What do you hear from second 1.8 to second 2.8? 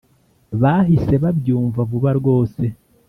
vuba rwose